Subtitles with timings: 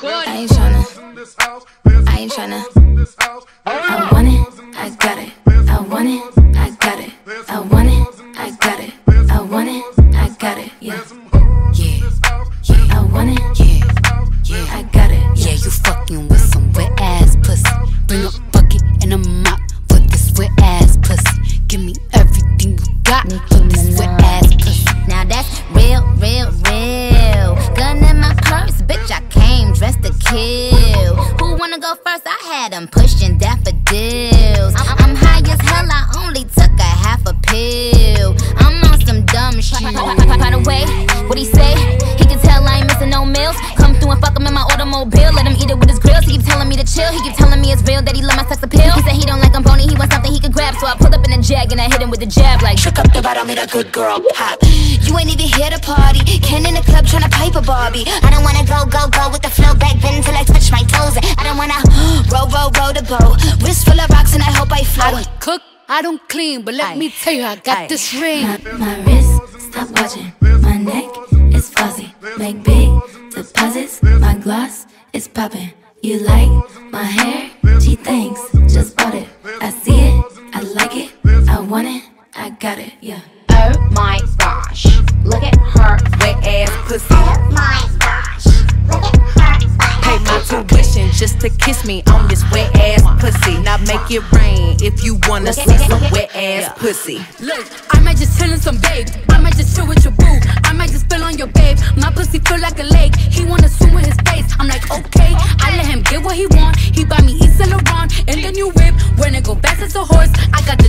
[0.00, 2.08] I ain't tryna.
[2.08, 2.62] I ain't tryna.
[3.66, 4.76] I want it.
[4.76, 5.32] I got it.
[5.68, 6.56] I want it.
[6.56, 7.10] I got it.
[7.48, 8.38] I want it.
[8.38, 8.94] I got it.
[9.30, 10.14] I want it.
[10.14, 10.70] I got it.
[10.78, 11.02] Yeah.
[11.74, 12.10] Yeah,
[12.62, 12.96] yeah.
[12.96, 13.58] I want it.
[13.58, 14.66] yeah, yeah.
[14.70, 15.22] I got it.
[15.36, 17.64] Yeah, you fucking with some wet ass pussy.
[18.06, 19.58] Bring a bucket and a mop
[19.88, 21.58] for this wet ass pussy.
[21.66, 23.77] Give me everything you got for this
[30.30, 31.16] kill.
[31.40, 32.24] Who wanna go first?
[32.26, 34.74] I had them pushing daffodils.
[34.76, 38.36] I'm, high as hell, I only took a half a pill.
[38.60, 39.80] I'm on some dumb shit.
[39.80, 40.84] By the way,
[41.28, 41.72] what he say?
[42.20, 43.56] He can tell I ain't missing no meals.
[43.76, 45.32] Come through and fuck him in my automobile.
[45.32, 46.24] Let him eat it with his grills.
[46.24, 47.10] He keep telling me to chill.
[47.10, 48.92] He keep telling me it's real that he love my sex appeal.
[48.92, 50.74] He said he don't like I'm bony, he wants something he could grab.
[50.76, 52.76] So I pulled up in a jag and I hit him with a jab like.
[52.76, 54.60] Trick up the bottom, made a good girl pop.
[55.08, 56.20] You ain't even here to party.
[56.44, 58.04] Ken in the club tryna pipe a Barbie.
[58.06, 60.82] I don't wanna go, go, go with the flow back then till I touch my
[60.84, 61.16] toes.
[61.16, 61.80] I don't wanna
[62.28, 63.40] row, row, row the boat.
[63.64, 65.06] Wrist full of rocks and I hope I float.
[65.06, 68.46] I don't cook, I don't clean, but let me tell you, I got this ring.
[68.46, 69.32] My, my wrist,
[69.72, 70.30] stop watching.
[70.60, 71.08] My neck
[71.56, 72.14] is fuzzy.
[72.36, 72.90] Make big
[73.30, 74.02] deposits.
[74.02, 75.72] My gloss is popping.
[76.02, 76.52] You like
[76.92, 77.50] my hair?
[77.80, 78.40] She thinks,
[78.72, 79.28] just bought it.
[79.62, 81.10] I see it, I like it,
[81.48, 83.20] I want it, I got it, yeah.
[86.88, 88.64] Wet ass pussy.
[90.00, 93.60] Pay my tuition just to kiss me on this wet ass pussy.
[93.60, 97.18] Now make it rain if you wanna see some wet ass pussy.
[97.40, 99.06] Look, I might just chill in some babe.
[99.28, 100.40] I might just chill with your boo.
[100.64, 101.76] I might just spill on your babe.
[101.98, 103.14] My pussy feel like a lake.
[103.16, 104.50] He wanna swim with his face.
[104.58, 105.34] I'm like, okay.
[105.60, 106.76] I let him get what he want.
[106.78, 108.94] He buy me Yves Saint Laurent and the new whip.
[109.18, 110.88] When it go fast as a horse, I got the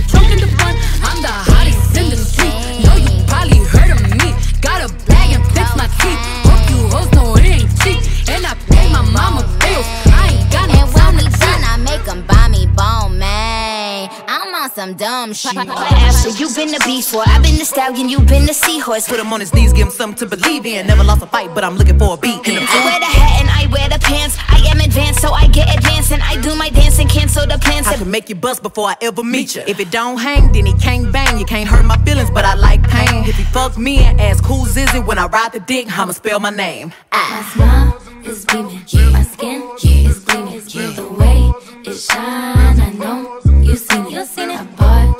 [14.70, 15.56] on some dumb shit.
[15.56, 19.08] After you've been the beast for, I've been the stallion, you've been the seahorse.
[19.08, 20.86] Put him on his knees, give him something to believe in.
[20.86, 22.46] Never lost a fight, but I'm looking for a beat.
[22.46, 24.36] In the I wear the hat and I wear the pants.
[24.48, 27.58] I am advanced, so I get advanced, and I do my dance and cancel the
[27.58, 27.86] plans.
[27.86, 29.62] I can make you bust before I ever meet you.
[29.66, 31.38] If it don't hang, then he can't bang.
[31.38, 33.24] You can't hurt my feelings, but I like pain.
[33.24, 36.12] If he fuck me and ask who's is it when I ride the dick, I'ma
[36.12, 36.92] spell my name.
[37.12, 39.19] My smile is beaming, my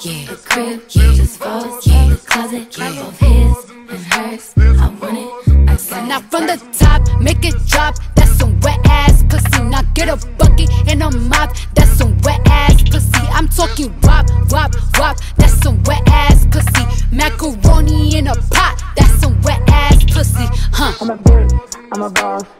[0.04, 0.28] it.
[0.28, 1.84] I bought the crib just for us.
[1.84, 4.54] The closet of his and hers.
[4.56, 7.96] I want it, I got Now from the top, make it drop.
[8.14, 9.62] That's some wet ass pussy.
[9.64, 11.54] Now get a bucket and a mop.
[11.74, 13.26] That's some wet ass pussy.
[13.32, 15.16] I'm talking wop, wop, wop.
[15.36, 16.84] That's some wet ass pussy.
[17.14, 18.82] Macaroni in a pot.
[18.96, 20.46] That's some wet ass pussy.
[20.72, 20.94] Huh?
[21.00, 22.59] I'm a bitch, I'm a boss.